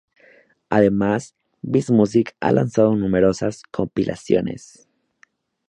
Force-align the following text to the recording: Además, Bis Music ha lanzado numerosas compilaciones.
Además, 0.71 1.35
Bis 1.61 1.91
Music 1.91 2.35
ha 2.39 2.51
lanzado 2.51 2.95
numerosas 2.95 3.61
compilaciones. 3.69 4.87